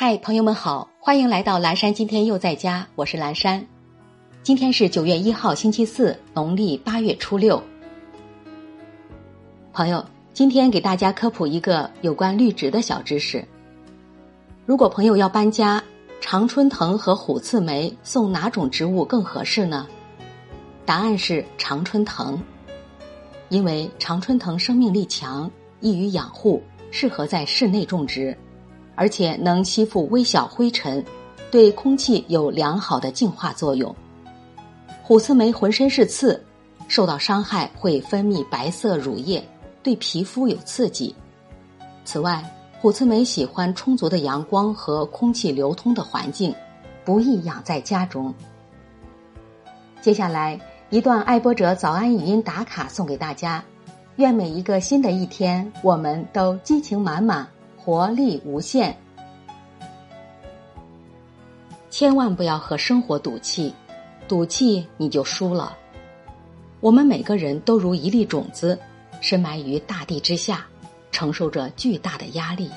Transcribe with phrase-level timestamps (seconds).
[0.00, 1.92] 嗨，朋友们好，欢迎来到蓝山。
[1.92, 3.66] 今天又在家，我是蓝山。
[4.44, 7.60] 今天是九月一号，星期四，农历八月初六。
[9.72, 13.44] 朋友，今天给大家科普一个有关绿植的小知识。
[14.66, 15.82] 如果朋友要搬家，
[16.20, 19.84] 常春藤和虎刺梅送哪种植物更合适呢？
[20.86, 22.40] 答案是常春藤，
[23.48, 26.62] 因为常春藤生命力强，易于养护，
[26.92, 28.38] 适合在室内种植。
[28.98, 31.04] 而且能吸附微小灰尘，
[31.52, 33.94] 对空气有良好的净化作用。
[35.04, 36.42] 虎刺梅浑身是刺，
[36.88, 39.40] 受到伤害会分泌白色乳液，
[39.84, 41.14] 对皮肤有刺激。
[42.04, 42.44] 此外，
[42.80, 46.52] 虎刺梅喜欢充足的阳光和空气流通的环境，
[47.04, 48.34] 不易养在家中。
[50.02, 53.62] 接下来一段爱播者早安语音打卡送给大家，
[54.16, 57.46] 愿每一个新的一天，我们都激情满满。
[57.88, 58.94] 活力无限，
[61.88, 63.74] 千万不要和生活赌气，
[64.28, 65.74] 赌气你就输了。
[66.80, 68.78] 我们每个人都如一粒种子，
[69.22, 70.66] 深埋于大地之下，
[71.10, 72.70] 承受着巨大的压力。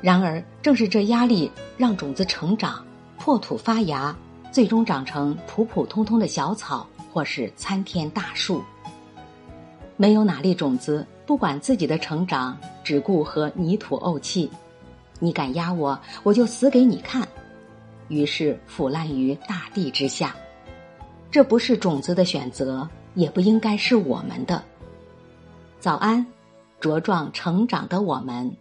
[0.00, 2.82] 然而，正是这压力让种子成长、
[3.18, 4.16] 破土发芽，
[4.50, 8.64] 最终长成普普通通的小草，或是参天大树。
[9.98, 14.48] 没有哪粒种子不管自己的成长，只顾和泥土怄气。
[15.18, 17.26] 你敢压我，我就死给你看。
[18.06, 20.36] 于是腐烂于大地之下。
[21.28, 24.62] 这不是种子的选择，也不应该是我们的。
[25.80, 26.24] 早安，
[26.80, 28.56] 茁壮成长的我们。